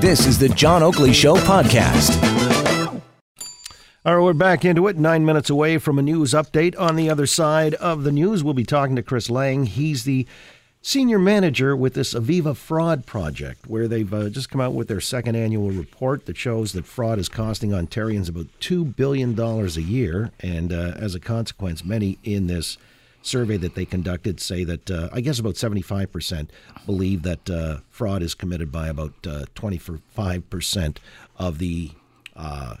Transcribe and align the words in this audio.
This 0.00 0.26
is 0.26 0.38
the 0.38 0.50
John 0.50 0.82
Oakley 0.82 1.14
Show 1.14 1.36
podcast. 1.36 2.22
All 4.04 4.14
right, 4.14 4.22
we're 4.22 4.34
back 4.34 4.62
into 4.62 4.88
it. 4.88 4.98
Nine 4.98 5.24
minutes 5.24 5.48
away 5.48 5.78
from 5.78 5.98
a 5.98 6.02
news 6.02 6.32
update. 6.32 6.78
On 6.78 6.96
the 6.96 7.08
other 7.08 7.26
side 7.26 7.72
of 7.76 8.04
the 8.04 8.12
news, 8.12 8.44
we'll 8.44 8.52
be 8.52 8.62
talking 8.62 8.94
to 8.96 9.02
Chris 9.02 9.30
Lang. 9.30 9.64
He's 9.64 10.04
the 10.04 10.26
senior 10.82 11.18
manager 11.18 11.74
with 11.74 11.94
this 11.94 12.12
Aviva 12.12 12.54
fraud 12.54 13.06
project, 13.06 13.66
where 13.66 13.88
they've 13.88 14.12
uh, 14.12 14.28
just 14.28 14.50
come 14.50 14.60
out 14.60 14.74
with 14.74 14.88
their 14.88 15.00
second 15.00 15.34
annual 15.34 15.70
report 15.70 16.26
that 16.26 16.36
shows 16.36 16.74
that 16.74 16.84
fraud 16.84 17.18
is 17.18 17.30
costing 17.30 17.70
Ontarians 17.70 18.28
about 18.28 18.48
$2 18.60 18.94
billion 18.94 19.40
a 19.40 19.66
year. 19.80 20.30
And 20.40 20.74
uh, 20.74 20.92
as 20.96 21.14
a 21.14 21.20
consequence, 21.20 21.86
many 21.86 22.18
in 22.22 22.48
this 22.48 22.76
survey 23.26 23.56
that 23.56 23.74
they 23.74 23.84
conducted 23.84 24.40
say 24.40 24.64
that 24.64 24.90
uh, 24.90 25.08
I 25.12 25.20
guess 25.20 25.38
about 25.38 25.54
75% 25.54 26.48
believe 26.84 27.22
that 27.22 27.50
uh, 27.50 27.78
fraud 27.90 28.22
is 28.22 28.34
committed 28.34 28.70
by 28.70 28.88
about 28.88 29.14
uh, 29.26 29.44
25% 29.54 30.96
of 31.36 31.58
the 31.58 31.90
uh, 32.34 32.76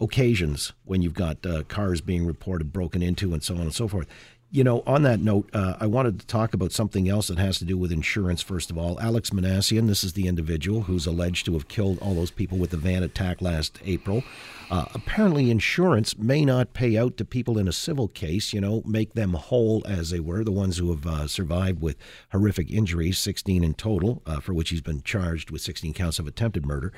occasions 0.00 0.72
when 0.84 1.02
you've 1.02 1.14
got 1.14 1.44
uh, 1.44 1.62
cars 1.64 2.00
being 2.00 2.26
reported 2.26 2.72
broken 2.72 3.02
into 3.02 3.32
and 3.32 3.42
so 3.42 3.54
on 3.54 3.62
and 3.62 3.74
so 3.74 3.88
forth. 3.88 4.08
You 4.52 4.64
know, 4.64 4.82
on 4.84 5.04
that 5.04 5.20
note, 5.20 5.48
uh, 5.52 5.76
I 5.78 5.86
wanted 5.86 6.18
to 6.18 6.26
talk 6.26 6.54
about 6.54 6.72
something 6.72 7.08
else 7.08 7.28
that 7.28 7.38
has 7.38 7.60
to 7.60 7.64
do 7.64 7.78
with 7.78 7.92
insurance, 7.92 8.42
first 8.42 8.68
of 8.68 8.76
all. 8.76 8.96
Alek 8.96 9.30
Minassian, 9.30 9.86
this 9.86 10.02
is 10.02 10.14
the 10.14 10.26
individual 10.26 10.82
who's 10.82 11.06
alleged 11.06 11.46
to 11.46 11.52
have 11.52 11.68
killed 11.68 12.00
all 12.00 12.16
those 12.16 12.32
people 12.32 12.58
with 12.58 12.70
the 12.70 12.76
van 12.76 13.04
attack 13.04 13.40
last 13.40 13.78
April. 13.84 14.24
Uh, 14.68 14.86
apparently, 14.92 15.52
insurance 15.52 16.18
may 16.18 16.44
not 16.44 16.72
pay 16.72 16.98
out 16.98 17.16
to 17.16 17.24
people 17.24 17.58
in 17.58 17.68
a 17.68 17.72
civil 17.72 18.08
case, 18.08 18.52
you 18.52 18.60
know, 18.60 18.82
make 18.84 19.14
them 19.14 19.34
whole 19.34 19.84
as 19.86 20.10
they 20.10 20.18
were, 20.18 20.42
the 20.42 20.50
ones 20.50 20.78
who 20.78 20.90
have 20.90 21.06
uh, 21.06 21.28
survived 21.28 21.80
with 21.80 21.96
horrific 22.32 22.72
injuries, 22.72 23.20
16 23.20 23.62
in 23.62 23.74
total, 23.74 24.20
uh, 24.26 24.40
for 24.40 24.52
which 24.52 24.70
he's 24.70 24.80
been 24.80 25.02
charged 25.02 25.52
with 25.52 25.62
16 25.62 25.94
counts 25.94 26.18
of 26.18 26.26
attempted 26.26 26.66
murder, 26.66 26.92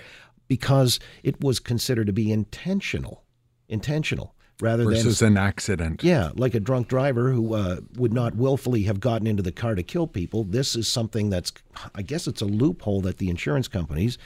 because 0.48 0.98
it 1.22 1.38
was 1.44 1.60
considered 1.60 2.06
to 2.06 2.14
be 2.14 2.32
intentional. 2.32 3.24
Intentional 3.68 4.34
rather 4.60 4.84
versus 4.84 5.20
than 5.20 5.36
an 5.36 5.38
accident. 5.38 6.04
Yeah, 6.04 6.30
like 6.34 6.54
a 6.54 6.60
drunk 6.60 6.88
driver 6.88 7.32
who 7.32 7.54
uh, 7.54 7.80
would 7.96 8.12
not 8.12 8.34
willfully 8.34 8.84
have 8.84 9.00
gotten 9.00 9.26
into 9.26 9.42
the 9.42 9.52
car 9.52 9.74
to 9.74 9.82
kill 9.82 10.06
people. 10.06 10.44
This 10.44 10.76
is 10.76 10.88
something 10.88 11.30
that's, 11.30 11.52
I 11.94 12.02
guess, 12.02 12.26
it's 12.26 12.42
a 12.42 12.46
loophole 12.46 13.00
that 13.02 13.18
the 13.18 13.28
insurance 13.28 13.68
companies 13.68 14.18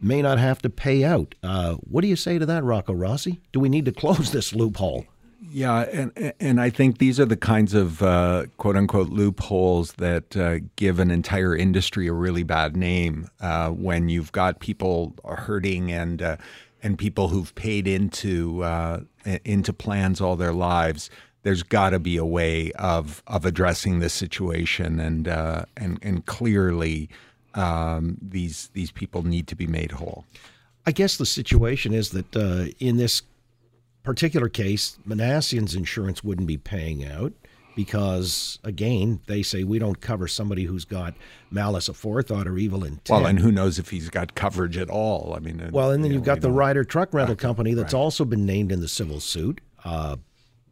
may 0.00 0.22
not 0.22 0.38
have 0.38 0.62
to 0.62 0.70
pay 0.70 1.04
out. 1.04 1.34
Uh, 1.42 1.74
what 1.74 2.02
do 2.02 2.08
you 2.08 2.16
say 2.16 2.38
to 2.38 2.46
that, 2.46 2.64
Rocco 2.64 2.92
Rossi? 2.92 3.40
Do 3.52 3.60
we 3.60 3.68
need 3.68 3.84
to 3.86 3.92
close 4.02 4.32
this 4.32 4.54
loophole? 4.54 5.06
Yeah, 5.50 5.82
and 5.82 6.34
and 6.40 6.60
I 6.60 6.68
think 6.68 6.98
these 6.98 7.20
are 7.20 7.24
the 7.24 7.36
kinds 7.36 7.72
of 7.72 8.02
uh, 8.02 8.46
quote 8.56 8.76
unquote 8.76 9.08
loopholes 9.08 9.92
that 9.94 10.36
uh, 10.36 10.58
give 10.74 10.98
an 10.98 11.10
entire 11.12 11.56
industry 11.56 12.08
a 12.08 12.12
really 12.12 12.42
bad 12.42 12.76
name 12.76 13.30
uh, 13.40 13.70
when 13.70 14.08
you've 14.08 14.32
got 14.32 14.58
people 14.58 15.14
hurting 15.24 15.92
and 15.92 16.20
uh, 16.20 16.36
and 16.82 16.98
people 16.98 17.28
who've 17.28 17.54
paid 17.54 17.86
into 17.86 18.62
uh, 18.62 19.00
into 19.44 19.72
plans 19.72 20.20
all 20.20 20.36
their 20.36 20.52
lives. 20.52 21.10
There's 21.42 21.62
got 21.62 21.90
to 21.90 21.98
be 21.98 22.16
a 22.16 22.24
way 22.24 22.72
of 22.72 23.22
of 23.26 23.44
addressing 23.44 24.00
this 24.00 24.12
situation, 24.12 25.00
and 25.00 25.28
uh, 25.28 25.64
and 25.76 25.98
and 26.02 26.26
clearly 26.26 27.08
um, 27.54 28.18
these 28.20 28.70
these 28.74 28.90
people 28.90 29.22
need 29.22 29.46
to 29.48 29.56
be 29.56 29.66
made 29.66 29.92
whole. 29.92 30.24
I 30.86 30.92
guess 30.92 31.16
the 31.16 31.26
situation 31.26 31.92
is 31.92 32.10
that 32.10 32.74
in 32.78 32.96
this 32.96 33.22
particular 34.02 34.48
case, 34.48 34.96
Minassian's 35.06 35.74
insurance 35.74 36.24
wouldn't 36.24 36.48
be 36.48 36.56
paying 36.56 37.04
out 37.04 37.32
because, 37.78 38.58
again, 38.64 39.20
they 39.28 39.40
say 39.40 39.62
we 39.62 39.78
don't 39.78 40.00
cover 40.00 40.26
somebody 40.26 40.64
who's 40.64 40.84
got 40.84 41.14
malice 41.48 41.88
aforethought 41.88 42.46
or 42.46 42.58
evil 42.58 42.82
intent. 42.82 43.08
Well, 43.08 43.24
and 43.24 43.38
who 43.38 43.52
knows 43.52 43.78
if 43.78 43.90
he's 43.90 44.10
got 44.10 44.34
coverage 44.34 44.76
at 44.76 44.90
all? 44.90 45.32
I 45.36 45.38
mean, 45.38 45.70
well, 45.70 45.92
and 45.92 46.02
then 46.02 46.10
you 46.10 46.16
have 46.16 46.24
got 46.24 46.40
the 46.40 46.50
Ryder 46.50 46.82
Truck 46.82 47.14
Rental 47.14 47.36
Company 47.36 47.74
that's 47.74 47.94
right. 47.94 48.00
also 48.00 48.24
been 48.24 48.44
named 48.44 48.72
in 48.72 48.80
the 48.80 48.88
civil 48.88 49.20
suit. 49.20 49.60
Uh, 49.84 50.16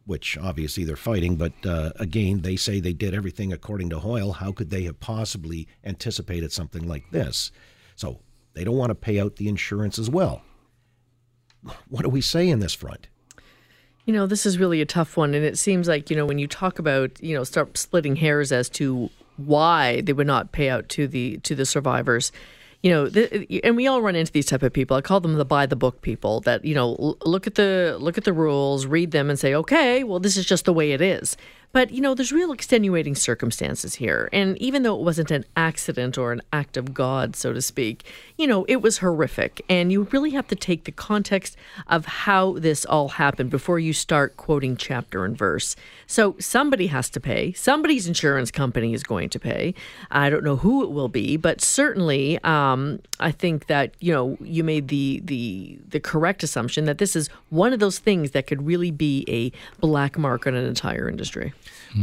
which 0.05 0.37
obviously 0.37 0.83
they're 0.85 0.95
fighting, 0.95 1.35
but 1.35 1.51
uh, 1.65 1.91
again, 1.97 2.41
they 2.41 2.55
say 2.55 2.79
they 2.79 2.93
did 2.93 3.13
everything 3.13 3.51
according 3.51 3.89
to 3.89 3.99
Hoyle. 3.99 4.31
How 4.31 4.53
could 4.53 4.69
they 4.69 4.83
have 4.83 5.01
possibly 5.01 5.67
anticipated 5.83 6.53
something 6.53 6.87
like 6.87 7.11
this? 7.11 7.51
So 7.95 8.19
they 8.53 8.63
don't 8.63 8.77
want 8.77 8.89
to 8.89 8.95
pay 8.95 9.19
out 9.19 9.35
the 9.35 9.49
insurance 9.49 9.99
as 9.99 10.09
well. 10.09 10.43
What 11.89 12.03
do 12.03 12.09
we 12.09 12.21
say 12.21 12.47
in 12.47 12.59
this 12.59 12.73
front? 12.73 13.09
You 14.07 14.13
know, 14.13 14.25
this 14.25 14.45
is 14.45 14.57
really 14.57 14.79
a 14.79 14.85
tough 14.85 15.17
one. 15.17 15.33
And 15.33 15.43
it 15.43 15.57
seems 15.57 15.89
like, 15.89 16.09
you 16.09 16.15
know, 16.15 16.25
when 16.25 16.39
you 16.39 16.47
talk 16.47 16.79
about, 16.79 17.21
you 17.21 17.35
know, 17.35 17.43
start 17.43 17.77
splitting 17.77 18.15
hairs 18.15 18.53
as 18.53 18.69
to 18.69 19.09
why 19.35 19.99
they 19.99 20.13
would 20.13 20.25
not 20.25 20.53
pay 20.53 20.69
out 20.69 20.87
to 20.89 21.09
the 21.09 21.39
to 21.39 21.53
the 21.53 21.65
survivors, 21.65 22.31
you 22.81 22.89
know, 22.89 23.09
the, 23.09 23.61
and 23.65 23.75
we 23.75 23.85
all 23.85 24.01
run 24.01 24.15
into 24.15 24.31
these 24.31 24.45
type 24.45 24.63
of 24.63 24.71
people. 24.71 24.95
I 24.95 25.01
call 25.01 25.19
them 25.19 25.35
the 25.35 25.43
buy 25.43 25.65
the 25.65 25.75
book 25.75 26.01
people 26.01 26.39
that, 26.41 26.63
you 26.63 26.73
know, 26.73 27.17
look 27.25 27.47
at 27.47 27.55
the 27.55 27.97
look 27.99 28.17
at 28.17 28.23
the 28.23 28.31
rules, 28.31 28.85
read 28.85 29.11
them 29.11 29.29
and 29.29 29.37
say, 29.37 29.53
"Okay, 29.53 30.05
well 30.05 30.21
this 30.21 30.37
is 30.37 30.45
just 30.45 30.63
the 30.63 30.73
way 30.73 30.93
it 30.93 31.01
is." 31.01 31.35
But, 31.73 31.91
you 31.91 32.01
know, 32.01 32.15
there's 32.15 32.31
real 32.31 32.51
extenuating 32.51 33.13
circumstances 33.13 33.95
here. 33.95 34.29
And 34.33 34.57
even 34.57 34.83
though 34.83 34.95
it 34.95 35.03
wasn't 35.03 35.29
an 35.29 35.45
accident 35.55 36.17
or 36.17 36.31
an 36.31 36.41
act 36.51 36.75
of 36.75 36.93
God, 36.93 37.35
so 37.35 37.53
to 37.53 37.61
speak, 37.61 38.03
you 38.35 38.47
know, 38.47 38.65
it 38.67 38.81
was 38.81 38.97
horrific. 38.99 39.63
And 39.69 39.91
you 39.91 40.07
really 40.11 40.31
have 40.31 40.47
to 40.47 40.55
take 40.55 40.85
the 40.85 40.91
context 40.91 41.55
of 41.85 42.05
how 42.05 42.53
this 42.53 42.83
all 42.85 43.09
happened 43.09 43.51
before 43.51 43.79
you 43.79 43.93
start 43.93 44.37
quoting 44.37 44.75
chapter 44.75 45.23
and 45.23 45.37
verse. 45.37 45.75
So 46.07 46.35
somebody 46.39 46.87
has 46.87 47.09
to 47.11 47.19
pay. 47.19 47.51
Somebody's 47.53 48.07
insurance 48.07 48.49
company 48.49 48.93
is 48.93 49.03
going 49.03 49.29
to 49.29 49.39
pay. 49.39 49.75
I 50.09 50.29
don't 50.29 50.43
know 50.43 50.55
who 50.55 50.83
it 50.83 50.89
will 50.89 51.09
be, 51.09 51.37
but 51.37 51.61
certainly 51.61 52.39
um, 52.43 53.01
I 53.19 53.31
think 53.31 53.67
that, 53.67 53.93
you 53.99 54.13
know, 54.13 54.37
you 54.41 54.63
made 54.63 54.87
the, 54.87 55.21
the, 55.23 55.77
the 55.87 55.99
correct 55.99 56.41
assumption 56.43 56.85
that 56.85 56.97
this 56.97 57.15
is 57.15 57.27
one 57.49 57.73
of 57.73 57.79
those 57.79 57.99
things 57.99 58.31
that 58.31 58.47
could 58.47 58.65
really 58.65 58.89
be 58.89 59.25
a 59.27 59.51
black 59.79 60.17
mark 60.17 60.47
on 60.47 60.55
an 60.55 60.65
entire 60.65 61.07
industry. 61.07 61.53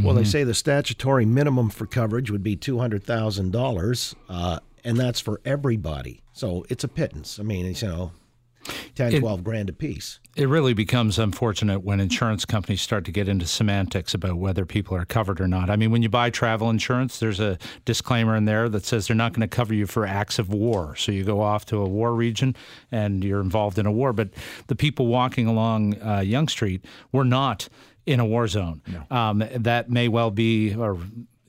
Well, 0.03 0.15
they 0.15 0.23
say 0.23 0.43
the 0.43 0.53
statutory 0.53 1.25
minimum 1.25 1.69
for 1.69 1.85
coverage 1.85 2.31
would 2.31 2.43
be 2.43 2.55
two 2.55 2.79
hundred 2.79 3.03
thousand 3.03 3.55
uh, 3.55 3.59
dollars, 3.59 4.15
and 4.29 4.97
that's 4.97 5.19
for 5.19 5.41
everybody. 5.45 6.21
So 6.33 6.65
it's 6.69 6.83
a 6.83 6.87
pittance. 6.87 7.39
I 7.39 7.43
mean, 7.43 7.65
it's, 7.65 7.81
you 7.81 7.87
know, 7.87 8.11
10, 8.95 9.15
it, 9.15 9.19
12 9.19 9.43
grand 9.43 9.69
a 9.69 9.73
piece. 9.73 10.19
It 10.35 10.47
really 10.47 10.73
becomes 10.73 11.19
unfortunate 11.19 11.83
when 11.83 11.99
insurance 11.99 12.45
companies 12.45 12.81
start 12.81 13.05
to 13.05 13.11
get 13.11 13.27
into 13.27 13.45
semantics 13.45 14.13
about 14.13 14.35
whether 14.35 14.65
people 14.65 14.95
are 14.97 15.05
covered 15.05 15.39
or 15.39 15.47
not. 15.47 15.69
I 15.69 15.75
mean, 15.75 15.91
when 15.91 16.01
you 16.01 16.09
buy 16.09 16.29
travel 16.29 16.69
insurance, 16.69 17.19
there's 17.19 17.39
a 17.39 17.57
disclaimer 17.85 18.35
in 18.35 18.45
there 18.45 18.67
that 18.69 18.85
says 18.85 19.07
they're 19.07 19.15
not 19.15 19.33
going 19.33 19.47
to 19.47 19.55
cover 19.55 19.73
you 19.73 19.85
for 19.85 20.05
acts 20.05 20.39
of 20.39 20.49
war. 20.49 20.95
So 20.95 21.11
you 21.11 21.23
go 21.23 21.41
off 21.41 21.65
to 21.67 21.77
a 21.77 21.87
war 21.87 22.13
region 22.13 22.55
and 22.91 23.23
you're 23.23 23.41
involved 23.41 23.77
in 23.77 23.85
a 23.85 23.91
war. 23.91 24.13
But 24.13 24.29
the 24.67 24.75
people 24.75 25.07
walking 25.07 25.47
along 25.47 26.01
uh, 26.01 26.19
Yonge 26.19 26.49
Street 26.49 26.85
were 27.11 27.25
not 27.25 27.69
in 28.05 28.19
a 28.19 28.25
war 28.25 28.47
zone. 28.47 28.81
No. 28.87 29.17
Um, 29.17 29.43
that 29.55 29.89
may 29.89 30.07
well 30.07 30.31
be, 30.31 30.75
or 30.75 30.97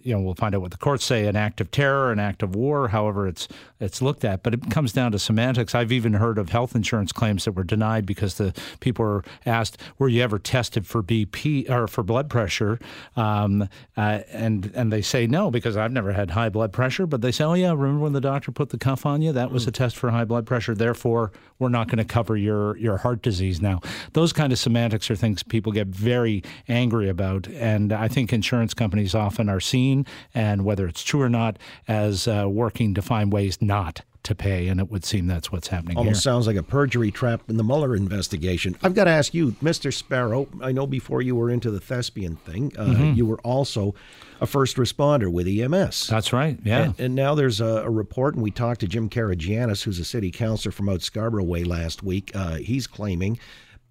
you 0.07 0.15
know, 0.15 0.21
we'll 0.21 0.35
find 0.35 0.55
out 0.55 0.61
what 0.61 0.71
the 0.71 0.77
courts 0.77 1.05
say, 1.05 1.27
an 1.27 1.35
act 1.35 1.61
of 1.61 1.73
terror, 1.73 2.13
an 2.13 2.21
act 2.21 2.43
of 2.45 2.55
war, 2.55 2.89
however 2.89 3.27
it's 3.27 3.49
it's 3.81 4.01
looked 4.01 4.25
at. 4.25 4.43
But 4.43 4.55
it 4.55 4.71
comes 4.71 4.93
down 4.93 5.13
to 5.13 5.19
semantics. 5.19 5.75
I've 5.75 5.91
even 5.91 6.15
heard 6.15 6.39
of 6.39 6.51
health 6.51 6.77
insurance 6.77 7.11
claims 7.11 7.45
that 7.45 7.53
were 7.53 7.65
denied 7.65 8.07
because 8.07 8.37
the 8.37 8.55
people 8.79 9.05
were 9.05 9.25
asked, 9.45 9.79
"Were 9.99 10.09
you 10.09 10.23
ever 10.23 10.39
tested 10.39 10.87
for 10.87 11.03
BP 11.03 11.69
or 11.69 11.89
for 11.89 12.05
blood 12.05 12.31
pressure?" 12.31 12.79
Um, 13.17 13.69
uh, 13.97 14.21
and 14.33 14.71
and 14.75 14.93
they 14.93 15.03
say 15.03 15.27
no 15.27 15.51
because 15.51 15.77
I've 15.77 15.93
never 15.93 16.13
had 16.13 16.31
high 16.31 16.51
blood 16.51 16.73
pressure. 16.73 17.07
But 17.07 17.21
they 17.21 17.33
say, 17.33 17.43
"Oh 17.43 17.55
yeah, 17.55 17.71
remember 17.71 18.05
when 18.05 18.13
the 18.13 18.21
doctor 18.21 18.53
put 18.53 18.71
the 18.71 18.79
cuff 18.79 19.05
on 19.05 19.23
you? 19.23 19.33
That 19.33 19.51
was 19.51 19.67
a 19.67 19.73
test 19.73 19.97
for 19.97 20.11
high 20.11 20.25
blood 20.25 20.47
pressure. 20.47 20.75
Therefore, 20.77 21.33
we're 21.59 21.69
not 21.69 21.89
going 21.89 21.99
to 21.99 22.05
cover 22.05 22.37
your 22.37 22.77
your 22.77 22.99
heart 22.99 23.23
disease 23.23 23.61
now." 23.61 23.81
Those 24.13 24.33
kind 24.33 24.53
of 24.53 24.59
semantics 24.61 25.11
are 25.11 25.17
things 25.17 25.43
people 25.43 25.73
get 25.73 25.89
very 25.89 26.45
angry 26.69 27.09
about, 27.09 27.49
and 27.49 27.93
I 27.93 28.07
think 28.07 28.33
insurance 28.33 28.73
companies 28.73 29.13
often 29.13 29.49
are 29.49 29.61
seen 29.61 29.96
and 30.35 30.65
whether 30.65 30.87
it's 30.89 31.03
true 31.05 31.23
or 31.23 31.29
not, 31.31 31.59
as 31.87 32.27
uh, 32.27 32.47
working 32.49 32.93
to 32.95 33.01
find 33.03 33.33
ways 33.33 33.63
not 33.63 34.03
to 34.25 34.35
pay, 34.35 34.67
and 34.67 34.81
it 34.81 34.91
would 34.91 35.05
seem 35.05 35.29
that's 35.29 35.53
what's 35.53 35.69
happening 35.69 35.97
Almost 35.97 36.17
here. 36.17 36.21
sounds 36.33 36.49
like 36.49 36.57
a 36.57 36.63
perjury 36.65 37.13
trap 37.13 37.43
in 37.49 37.59
the 37.59 37.63
Mueller 37.63 37.95
investigation. 37.95 38.77
I've 38.83 38.95
got 38.95 39.05
to 39.05 39.11
ask 39.11 39.33
you, 39.33 39.53
Mr. 39.63 39.95
Sparrow. 39.95 40.49
I 40.61 40.73
know 40.73 40.85
before 40.85 41.23
you 41.23 41.37
were 41.37 41.49
into 41.49 41.71
the 41.71 41.79
thespian 41.79 42.35
thing, 42.35 42.73
uh, 42.77 42.87
Mm-hmm. 42.87 43.13
you 43.15 43.25
were 43.25 43.39
also 43.43 43.95
a 44.41 44.47
first 44.47 44.79
responder 44.79 45.31
with 45.31 45.47
EMS. 45.47 46.09
That's 46.09 46.33
right. 46.33 46.59
Yeah. 46.65 46.87
And, 46.87 47.01
and 47.01 47.15
now 47.15 47.37
there's 47.37 47.61
a, 47.61 47.85
a 47.85 47.91
report, 47.91 48.35
and 48.35 48.43
we 48.43 48.51
talked 48.51 48.81
to 48.81 48.89
Jim 48.89 49.09
Karygiannis, 49.09 49.85
who's 49.85 50.01
a 50.01 50.05
city 50.05 50.33
councilor 50.33 50.73
from 50.73 50.89
out 50.89 51.03
Scarborough 51.03 51.45
Way 51.45 51.63
last 51.63 52.03
week. 52.03 52.33
Uh, 52.35 52.57
he's 52.57 52.89
claiming, 52.89 53.39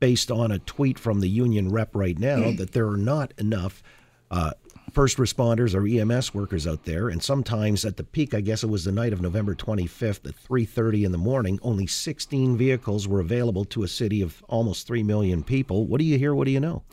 based 0.02 0.30
on 0.32 0.52
a 0.52 0.60
tweet 0.60 1.00
from 1.00 1.22
the 1.22 1.30
union 1.30 1.70
rep 1.70 1.96
right 1.96 2.20
now, 2.20 2.52
that 2.52 2.74
there 2.74 2.88
are 2.90 2.98
not 2.98 3.34
enough 3.38 3.82
uh, 4.32 4.52
first 4.96 5.18
responders 5.18 5.76
or 5.76 5.86
EMS 5.86 6.34
workers 6.34 6.66
out 6.66 6.86
there, 6.86 7.10
and 7.10 7.22
sometimes 7.22 7.84
at 7.84 7.98
the 7.98 8.04
peak, 8.04 8.34
I 8.34 8.40
guess 8.40 8.64
it 8.64 8.70
was 8.70 8.86
the 8.86 8.94
night 8.94 9.12
of 9.12 9.22
November 9.22 9.54
25th 9.54 10.26
at 10.26 10.36
3:30 10.36 11.04
in 11.04 11.12
the 11.12 11.18
morning, 11.18 11.60
only 11.62 11.86
16 11.86 12.56
vehicles 12.56 13.06
were 13.06 13.20
available 13.20 13.66
to 13.66 13.84
a 13.84 13.90
city 13.90 14.22
of 14.22 14.42
almost 14.48 14.88
three 14.88 15.04
million 15.04 15.44
people. 15.44 15.86
What 15.86 16.00
do 16.00 16.06
you 16.06 16.18
hear? 16.18 16.34
What 16.34 16.46
do 16.46 16.52
you 16.52 16.62
know? 16.62 16.84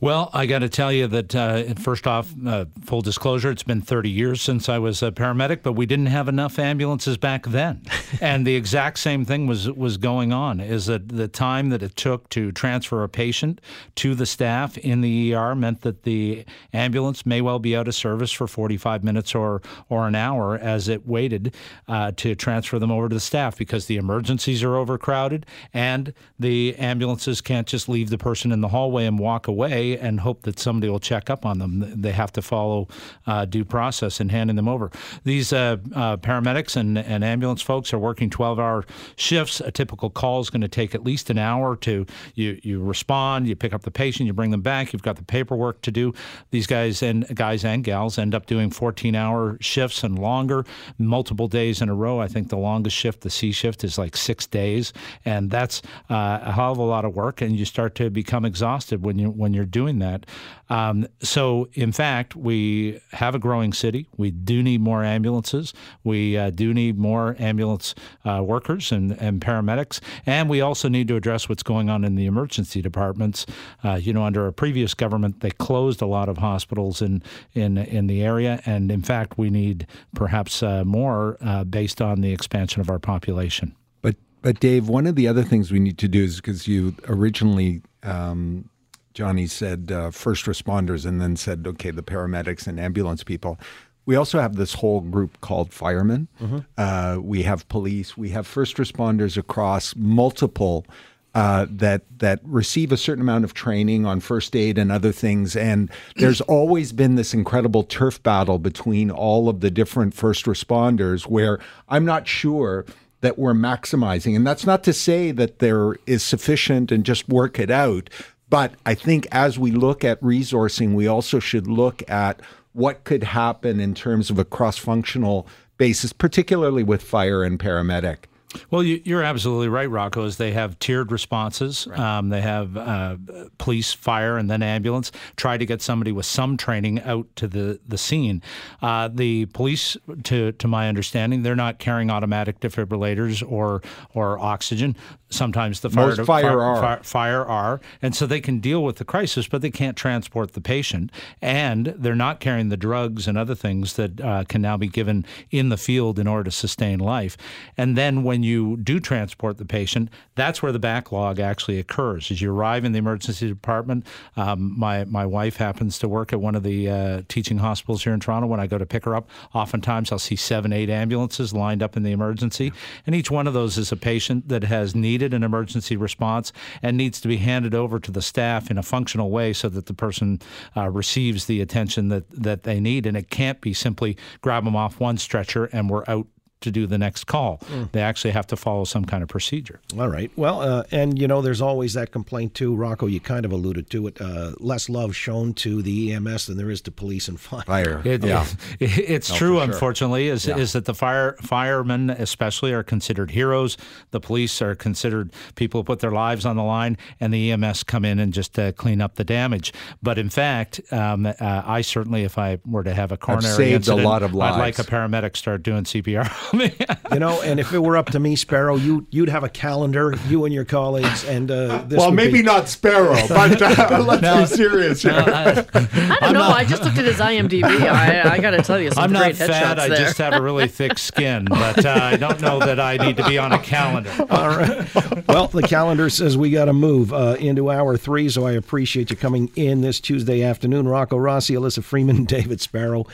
Well, 0.00 0.30
I 0.32 0.46
got 0.46 0.60
to 0.60 0.68
tell 0.68 0.90
you 0.90 1.06
that 1.08 1.34
uh, 1.36 1.74
first 1.74 2.06
off, 2.06 2.34
uh, 2.44 2.64
full 2.84 3.02
disclosure, 3.02 3.50
it's 3.50 3.62
been 3.62 3.82
30 3.82 4.10
years 4.10 4.42
since 4.42 4.68
I 4.68 4.78
was 4.78 5.00
a 5.02 5.12
paramedic, 5.12 5.62
but 5.62 5.74
we 5.74 5.86
didn't 5.86 6.06
have 6.06 6.28
enough 6.28 6.58
ambulances 6.58 7.18
back 7.18 7.46
then, 7.46 7.82
and 8.20 8.46
the 8.46 8.56
exact 8.56 8.98
same 8.98 9.26
thing 9.26 9.46
was 9.46 9.70
was 9.70 9.98
going 9.98 10.32
on. 10.32 10.58
Is 10.58 10.86
that 10.86 11.10
the 11.10 11.28
time 11.28 11.68
that 11.68 11.82
it 11.82 11.96
took 11.96 12.30
to 12.30 12.50
transfer 12.50 13.04
a 13.04 13.10
patient 13.10 13.60
to 13.96 14.14
the 14.14 14.26
staff 14.26 14.78
in 14.78 15.02
the 15.02 15.34
ER 15.34 15.54
meant 15.54 15.82
that 15.82 16.04
the 16.04 16.46
ambulance 16.72 17.26
may 17.26 17.41
well 17.42 17.58
be 17.58 17.76
out 17.76 17.88
of 17.88 17.94
service 17.94 18.32
for 18.32 18.46
45 18.46 19.04
minutes 19.04 19.34
or 19.34 19.62
or 19.88 20.06
an 20.06 20.14
hour 20.14 20.56
as 20.58 20.88
it 20.88 21.06
waited 21.06 21.54
uh, 21.88 22.12
to 22.16 22.34
transfer 22.34 22.78
them 22.78 22.90
over 22.90 23.08
to 23.08 23.14
the 23.14 23.20
staff 23.20 23.56
because 23.56 23.86
the 23.86 23.96
emergencies 23.96 24.62
are 24.62 24.76
overcrowded 24.76 25.46
and 25.72 26.12
the 26.38 26.74
ambulances 26.76 27.40
can't 27.40 27.66
just 27.66 27.88
leave 27.88 28.10
the 28.10 28.18
person 28.18 28.52
in 28.52 28.60
the 28.60 28.68
hallway 28.68 29.06
and 29.06 29.18
walk 29.18 29.48
away 29.48 29.98
and 29.98 30.20
hope 30.20 30.42
that 30.42 30.58
somebody 30.58 30.90
will 30.90 31.00
check 31.00 31.30
up 31.30 31.44
on 31.44 31.58
them. 31.58 32.00
They 32.00 32.12
have 32.12 32.32
to 32.32 32.42
follow 32.42 32.88
uh, 33.26 33.44
due 33.44 33.64
process 33.64 34.20
in 34.20 34.28
handing 34.28 34.56
them 34.56 34.68
over. 34.68 34.90
These 35.24 35.52
uh, 35.52 35.76
uh, 35.94 36.16
paramedics 36.18 36.76
and, 36.76 36.98
and 36.98 37.24
ambulance 37.24 37.62
folks 37.62 37.92
are 37.92 37.98
working 37.98 38.30
12-hour 38.30 38.84
shifts. 39.16 39.60
A 39.60 39.70
typical 39.70 40.10
call 40.10 40.40
is 40.40 40.50
going 40.50 40.60
to 40.60 40.68
take 40.68 40.94
at 40.94 41.04
least 41.04 41.30
an 41.30 41.38
hour 41.38 41.76
to 41.76 42.06
you 42.34 42.58
you 42.62 42.82
respond, 42.82 43.48
you 43.48 43.56
pick 43.56 43.72
up 43.72 43.82
the 43.82 43.90
patient, 43.90 44.26
you 44.26 44.32
bring 44.32 44.50
them 44.50 44.62
back. 44.62 44.92
You've 44.92 45.02
got 45.02 45.16
the 45.16 45.24
paperwork 45.24 45.80
to 45.82 45.90
do. 45.90 46.14
These 46.50 46.66
guys 46.66 47.02
and 47.02 47.31
guys 47.34 47.64
and 47.64 47.84
gals 47.84 48.18
end 48.18 48.34
up 48.34 48.46
doing 48.46 48.70
14-hour 48.70 49.58
shifts 49.60 50.04
and 50.04 50.18
longer, 50.18 50.64
multiple 50.98 51.48
days 51.48 51.80
in 51.80 51.88
a 51.88 51.94
row. 51.94 52.20
I 52.20 52.28
think 52.28 52.48
the 52.48 52.56
longest 52.56 52.96
shift, 52.96 53.22
the 53.22 53.30
C 53.30 53.52
shift, 53.52 53.84
is 53.84 53.98
like 53.98 54.16
six 54.16 54.46
days, 54.46 54.92
and 55.24 55.50
that's 55.50 55.82
uh, 56.10 56.40
a 56.42 56.52
hell 56.52 56.72
of 56.72 56.78
a 56.78 56.82
lot 56.82 57.04
of 57.04 57.14
work. 57.14 57.40
And 57.40 57.56
you 57.56 57.64
start 57.64 57.94
to 57.96 58.10
become 58.10 58.44
exhausted 58.44 59.04
when 59.04 59.18
you 59.18 59.30
when 59.30 59.54
you're 59.54 59.64
doing 59.64 59.98
that. 60.00 60.26
Um, 60.72 61.06
so, 61.20 61.68
in 61.74 61.92
fact, 61.92 62.34
we 62.34 62.98
have 63.10 63.34
a 63.34 63.38
growing 63.38 63.74
city. 63.74 64.08
We 64.16 64.30
do 64.30 64.62
need 64.62 64.80
more 64.80 65.04
ambulances. 65.04 65.74
We 66.02 66.38
uh, 66.38 66.48
do 66.48 66.72
need 66.72 66.96
more 66.96 67.36
ambulance 67.38 67.94
uh, 68.24 68.42
workers 68.42 68.90
and, 68.90 69.12
and 69.20 69.38
paramedics, 69.38 70.00
and 70.24 70.48
we 70.48 70.62
also 70.62 70.88
need 70.88 71.08
to 71.08 71.16
address 71.16 71.46
what's 71.46 71.62
going 71.62 71.90
on 71.90 72.04
in 72.04 72.14
the 72.14 72.24
emergency 72.24 72.80
departments. 72.80 73.44
Uh, 73.84 73.96
you 73.96 74.14
know, 74.14 74.24
under 74.24 74.46
a 74.46 74.52
previous 74.54 74.94
government, 74.94 75.40
they 75.40 75.50
closed 75.50 76.00
a 76.00 76.06
lot 76.06 76.30
of 76.30 76.38
hospitals 76.38 77.02
in 77.02 77.22
in 77.52 77.76
in 77.76 78.06
the 78.06 78.22
area, 78.22 78.62
and 78.64 78.90
in 78.90 79.02
fact, 79.02 79.36
we 79.36 79.50
need 79.50 79.86
perhaps 80.14 80.62
uh, 80.62 80.84
more 80.84 81.36
uh, 81.42 81.64
based 81.64 82.00
on 82.00 82.22
the 82.22 82.32
expansion 82.32 82.80
of 82.80 82.88
our 82.88 82.98
population. 82.98 83.76
But 84.00 84.16
but 84.40 84.58
Dave, 84.58 84.88
one 84.88 85.06
of 85.06 85.16
the 85.16 85.28
other 85.28 85.42
things 85.42 85.70
we 85.70 85.80
need 85.80 85.98
to 85.98 86.08
do 86.08 86.24
is 86.24 86.36
because 86.36 86.66
you 86.66 86.94
originally. 87.08 87.82
Um, 88.04 88.70
Johnny 89.14 89.46
said 89.46 89.92
uh, 89.92 90.10
first 90.10 90.46
responders 90.46 91.04
and 91.06 91.20
then 91.20 91.36
said, 91.36 91.64
okay, 91.66 91.90
the 91.90 92.02
paramedics 92.02 92.66
and 92.66 92.80
ambulance 92.80 93.22
people. 93.22 93.58
We 94.04 94.16
also 94.16 94.40
have 94.40 94.56
this 94.56 94.74
whole 94.74 95.00
group 95.00 95.40
called 95.40 95.72
firemen. 95.72 96.28
Uh, 96.76 97.18
we 97.20 97.42
have 97.42 97.68
police. 97.68 98.16
We 98.16 98.30
have 98.30 98.46
first 98.46 98.76
responders 98.76 99.36
across 99.36 99.94
multiple 99.94 100.86
uh, 101.34 101.66
that 101.70 102.02
that 102.18 102.40
receive 102.44 102.92
a 102.92 102.96
certain 102.96 103.22
amount 103.22 103.44
of 103.44 103.54
training 103.54 104.04
on 104.04 104.20
first 104.20 104.54
aid 104.54 104.76
and 104.76 104.92
other 104.92 105.12
things. 105.12 105.56
And 105.56 105.90
there's 106.16 106.40
always 106.58 106.92
been 106.92 107.14
this 107.14 107.32
incredible 107.32 107.84
turf 107.84 108.22
battle 108.22 108.58
between 108.58 109.10
all 109.10 109.48
of 109.48 109.60
the 109.60 109.70
different 109.70 110.14
first 110.14 110.44
responders, 110.44 111.26
where 111.26 111.58
I'm 111.88 112.04
not 112.04 112.26
sure 112.26 112.84
that 113.22 113.38
we're 113.38 113.54
maximizing. 113.54 114.36
And 114.36 114.46
that's 114.46 114.66
not 114.66 114.84
to 114.84 114.92
say 114.92 115.30
that 115.30 115.60
there 115.60 115.94
is 116.06 116.22
sufficient 116.22 116.92
and 116.92 117.04
just 117.04 117.28
work 117.28 117.58
it 117.58 117.70
out. 117.70 118.10
But 118.52 118.74
I 118.84 118.92
think 118.92 119.26
as 119.32 119.58
we 119.58 119.70
look 119.70 120.04
at 120.04 120.20
resourcing, 120.20 120.92
we 120.92 121.06
also 121.06 121.38
should 121.38 121.66
look 121.66 122.02
at 122.06 122.42
what 122.74 123.02
could 123.04 123.22
happen 123.22 123.80
in 123.80 123.94
terms 123.94 124.28
of 124.28 124.38
a 124.38 124.44
cross 124.44 124.76
functional 124.76 125.46
basis, 125.78 126.12
particularly 126.12 126.82
with 126.82 127.02
fire 127.02 127.42
and 127.44 127.58
paramedic. 127.58 128.24
Well, 128.70 128.82
you, 128.82 129.00
you're 129.04 129.22
absolutely 129.22 129.68
right, 129.68 129.88
Rocco. 129.88 130.24
Is 130.24 130.36
they 130.36 130.52
have 130.52 130.78
tiered 130.78 131.12
responses. 131.12 131.86
Um, 131.94 132.28
they 132.28 132.40
have 132.40 132.76
uh, 132.76 133.16
police, 133.58 133.92
fire, 133.92 134.36
and 134.36 134.50
then 134.50 134.62
ambulance. 134.62 135.12
Try 135.36 135.56
to 135.56 135.66
get 135.66 135.80
somebody 135.80 136.12
with 136.12 136.26
some 136.26 136.56
training 136.56 137.00
out 137.02 137.26
to 137.36 137.48
the 137.48 137.80
the 137.86 137.98
scene. 137.98 138.42
Uh, 138.80 139.08
the 139.08 139.46
police, 139.46 139.96
to 140.24 140.52
to 140.52 140.68
my 140.68 140.88
understanding, 140.88 141.42
they're 141.42 141.56
not 141.56 141.78
carrying 141.78 142.10
automatic 142.10 142.60
defibrillators 142.60 143.42
or 143.48 143.82
or 144.14 144.38
oxygen. 144.38 144.96
Sometimes 145.32 145.80
the 145.80 145.90
fire 145.90 146.08
Most 146.08 146.26
fire 146.26 146.60
are. 146.60 146.80
fire, 146.80 147.02
fire 147.02 147.44
are, 147.44 147.80
and 148.00 148.14
so 148.14 148.26
they 148.26 148.40
can 148.40 148.60
deal 148.60 148.84
with 148.84 148.96
the 148.96 149.04
crisis, 149.04 149.48
but 149.48 149.62
they 149.62 149.70
can't 149.70 149.96
transport 149.96 150.52
the 150.52 150.60
patient, 150.60 151.10
and 151.40 151.86
they're 151.96 152.14
not 152.14 152.38
carrying 152.38 152.68
the 152.68 152.76
drugs 152.76 153.26
and 153.26 153.38
other 153.38 153.54
things 153.54 153.94
that 153.94 154.20
uh, 154.20 154.44
can 154.44 154.60
now 154.60 154.76
be 154.76 154.88
given 154.88 155.24
in 155.50 155.70
the 155.70 155.76
field 155.76 156.18
in 156.18 156.26
order 156.26 156.44
to 156.44 156.50
sustain 156.50 156.98
life. 156.98 157.36
And 157.76 157.96
then 157.96 158.24
when 158.24 158.42
you 158.42 158.76
do 158.76 159.00
transport 159.00 159.56
the 159.56 159.64
patient, 159.64 160.10
that's 160.34 160.62
where 160.62 160.72
the 160.72 160.78
backlog 160.78 161.40
actually 161.40 161.78
occurs. 161.78 162.30
As 162.30 162.42
you 162.42 162.52
arrive 162.52 162.84
in 162.84 162.92
the 162.92 162.98
emergency 162.98 163.48
department, 163.48 164.06
um, 164.36 164.78
my 164.78 165.04
my 165.04 165.24
wife 165.24 165.56
happens 165.56 165.98
to 166.00 166.08
work 166.08 166.32
at 166.32 166.40
one 166.40 166.54
of 166.54 166.62
the 166.62 166.90
uh, 166.90 167.22
teaching 167.28 167.58
hospitals 167.58 168.04
here 168.04 168.12
in 168.12 168.20
Toronto. 168.20 168.46
When 168.46 168.60
I 168.60 168.66
go 168.66 168.78
to 168.78 168.86
pick 168.86 169.04
her 169.04 169.14
up, 169.14 169.30
oftentimes 169.54 170.12
I'll 170.12 170.18
see 170.18 170.36
seven, 170.36 170.72
eight 170.72 170.90
ambulances 170.90 171.52
lined 171.54 171.82
up 171.82 171.96
in 171.96 172.02
the 172.02 172.12
emergency, 172.12 172.72
and 173.06 173.14
each 173.14 173.30
one 173.30 173.46
of 173.46 173.54
those 173.54 173.78
is 173.78 173.92
a 173.92 173.96
patient 173.96 174.48
that 174.48 174.64
has 174.64 174.94
needed 174.94 175.21
an 175.34 175.42
emergency 175.42 175.96
response 175.96 176.52
and 176.82 176.96
needs 176.96 177.20
to 177.20 177.28
be 177.28 177.36
handed 177.38 177.74
over 177.74 177.98
to 178.00 178.10
the 178.10 178.22
staff 178.22 178.70
in 178.70 178.78
a 178.78 178.82
functional 178.82 179.30
way 179.30 179.52
so 179.52 179.68
that 179.68 179.86
the 179.86 179.94
person 179.94 180.40
uh, 180.76 180.88
receives 180.90 181.46
the 181.46 181.60
attention 181.60 182.08
that 182.08 182.28
that 182.30 182.64
they 182.64 182.80
need. 182.80 183.06
And 183.06 183.16
it 183.16 183.30
can't 183.30 183.60
be 183.60 183.72
simply 183.72 184.16
grab 184.40 184.64
them 184.64 184.76
off 184.76 185.00
one 185.00 185.18
stretcher 185.18 185.66
and 185.66 185.88
we're 185.88 186.04
out 186.08 186.26
to 186.62 186.70
do 186.70 186.86
the 186.86 186.98
next 186.98 187.24
call. 187.24 187.60
They 187.92 188.00
actually 188.00 188.30
have 188.32 188.46
to 188.48 188.56
follow 188.56 188.84
some 188.84 189.04
kind 189.04 189.22
of 189.22 189.28
procedure. 189.28 189.80
All 189.98 190.08
right. 190.08 190.30
Well, 190.36 190.60
uh, 190.60 190.84
and 190.90 191.18
you 191.18 191.28
know, 191.28 191.42
there's 191.42 191.60
always 191.60 191.94
that 191.94 192.12
complaint 192.12 192.54
too, 192.54 192.74
Rocco. 192.74 193.06
You 193.06 193.20
kind 193.20 193.44
of 193.44 193.52
alluded 193.52 193.90
to 193.90 194.06
it. 194.06 194.20
Uh, 194.20 194.52
less 194.58 194.88
love 194.88 195.14
shown 195.14 195.54
to 195.54 195.82
the 195.82 196.12
EMS 196.12 196.46
than 196.46 196.56
there 196.56 196.70
is 196.70 196.80
to 196.82 196.90
police 196.90 197.28
and 197.28 197.38
fire. 197.40 197.62
Fire. 197.66 198.02
It, 198.04 198.24
yeah. 198.24 198.46
it- 198.80 198.98
it's 199.12 199.30
No, 199.30 199.36
true. 199.36 199.54
sure. 199.56 199.64
Unfortunately, 199.64 200.28
is 200.28 200.46
Yeah. 200.46 200.56
is 200.56 200.72
that 200.72 200.84
the 200.86 200.94
fire 200.94 201.36
firemen 201.42 202.10
especially 202.10 202.72
are 202.72 202.82
considered 202.82 203.30
heroes. 203.32 203.76
The 204.10 204.20
police 204.20 204.60
are 204.62 204.74
considered 204.74 205.32
people 205.54 205.80
who 205.80 205.84
put 205.84 206.00
their 206.00 206.10
lives 206.12 206.46
on 206.46 206.56
the 206.56 206.62
line, 206.62 206.96
and 207.20 207.32
the 207.32 207.50
EMS 207.52 207.82
come 207.84 208.04
in 208.04 208.18
and 208.18 208.32
just 208.32 208.58
uh, 208.58 208.72
clean 208.72 209.00
up 209.00 209.16
the 209.16 209.24
damage. 209.24 209.72
But 210.02 210.18
in 210.18 210.30
fact, 210.30 210.80
um, 210.92 211.26
uh, 211.26 211.34
I 211.40 211.80
certainly, 211.82 212.22
if 212.24 212.38
I 212.38 212.58
were 212.64 212.82
to 212.84 212.94
have 212.94 213.12
a 213.12 213.16
coronary 213.16 213.54
saved 213.54 213.88
a 213.88 213.94
lot 213.94 214.22
of 214.22 214.34
lives. 214.34 214.56
I'd 214.56 214.60
like 214.60 214.78
a 214.78 214.82
paramedic 214.84 215.36
start 215.36 215.62
doing 215.62 215.84
CPR. 215.84 216.30
You 217.12 217.18
know, 217.18 217.42
and 217.42 217.60
if 217.60 217.74
it 217.74 217.78
were 217.78 217.98
up 217.98 218.06
to 218.10 218.18
me, 218.18 218.36
Sparrow, 218.36 218.76
you 218.76 219.06
you'd 219.10 219.28
have 219.28 219.44
a 219.44 219.48
calendar, 219.50 220.14
you 220.28 220.46
and 220.46 220.54
your 220.54 220.64
colleagues, 220.64 221.24
and 221.24 221.50
uh, 221.50 221.84
this 221.86 221.98
Well, 221.98 222.10
maybe 222.10 222.38
be, 222.38 222.42
not 222.42 222.70
Sparrow, 222.70 223.16
but 223.28 223.60
uh, 223.60 224.02
let's 224.22 224.50
be 224.50 224.56
serious 224.56 225.02
here. 225.02 225.12
I 225.12 226.18
don't 226.22 226.32
know. 226.32 226.42
I 226.42 226.64
just 226.64 226.84
looked 226.84 226.96
at 226.96 227.04
his 227.04 227.18
IMDb. 227.18 227.64
I, 227.64 228.32
I 228.32 228.38
got 228.38 228.52
to 228.52 228.62
tell 228.62 228.80
you, 228.80 228.90
some 228.92 229.04
I'm 229.04 229.10
great 229.10 229.38
not 229.38 229.48
fat. 229.48 229.76
headshots 229.76 229.80
I 229.80 229.88
just 229.88 230.16
have 230.18 230.32
a 230.32 230.40
really 230.40 230.68
thick 230.68 230.96
skin, 230.96 231.44
but 231.44 231.84
uh, 231.84 231.98
I 232.00 232.16
don't 232.16 232.40
know 232.40 232.58
that 232.60 232.80
I 232.80 232.96
need 232.96 233.18
to 233.18 233.28
be 233.28 233.36
on 233.36 233.52
a 233.52 233.58
calendar. 233.58 234.10
All 234.30 234.48
right. 234.48 235.28
Well, 235.28 235.48
the 235.48 235.62
calendar 235.62 236.08
says 236.08 236.38
we 236.38 236.50
got 236.50 236.66
to 236.66 236.72
move 236.72 237.12
uh, 237.12 237.36
into 237.38 237.70
hour 237.70 237.98
three, 237.98 238.30
so 238.30 238.46
I 238.46 238.52
appreciate 238.52 239.10
you 239.10 239.16
coming 239.16 239.50
in 239.54 239.82
this 239.82 240.00
Tuesday 240.00 240.42
afternoon. 240.42 240.88
Rocco 240.88 241.18
Rossi, 241.18 241.54
Elissa 241.54 241.84
Freeman, 241.84 242.24
David 242.24 242.60
Sparrow. 242.62 243.06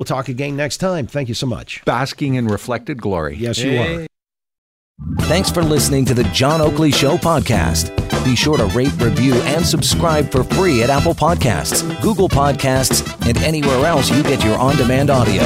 We'll 0.00 0.06
talk 0.06 0.30
again 0.30 0.56
next 0.56 0.78
time. 0.78 1.06
Thank 1.06 1.28
you 1.28 1.34
so 1.34 1.46
much. 1.46 1.84
Basking 1.84 2.36
in 2.36 2.46
reflected 2.46 3.02
glory. 3.02 3.36
Yes, 3.36 3.58
you 3.58 3.78
are. 3.78 4.06
Thanks 5.26 5.50
for 5.50 5.62
listening 5.62 6.06
to 6.06 6.14
the 6.14 6.24
John 6.24 6.62
Oakley 6.62 6.90
Show 6.90 7.18
podcast. 7.18 7.94
Be 8.24 8.34
sure 8.34 8.56
to 8.56 8.64
rate, 8.68 8.98
review, 8.98 9.34
and 9.34 9.64
subscribe 9.64 10.30
for 10.32 10.42
free 10.42 10.82
at 10.82 10.88
Apple 10.88 11.12
Podcasts, 11.12 11.82
Google 12.00 12.30
Podcasts, 12.30 13.06
and 13.28 13.36
anywhere 13.38 13.84
else 13.84 14.10
you 14.10 14.22
get 14.22 14.42
your 14.42 14.56
on 14.58 14.74
demand 14.76 15.10
audio. 15.10 15.42